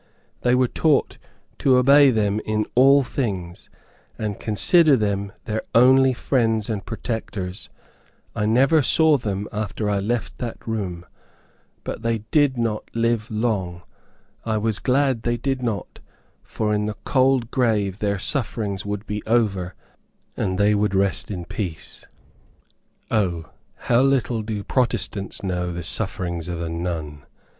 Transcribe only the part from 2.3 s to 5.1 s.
in all things, and consider